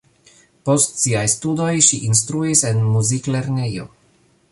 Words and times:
Post 0.69 0.95
siaj 1.01 1.25
studoj 1.33 1.69
ŝi 1.87 1.99
instruis 2.09 2.63
en 2.71 2.81
muziklernejo. 2.95 3.87